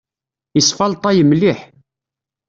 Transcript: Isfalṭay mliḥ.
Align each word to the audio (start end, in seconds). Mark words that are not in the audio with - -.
Isfalṭay 0.59 1.17
mliḥ. 1.29 1.59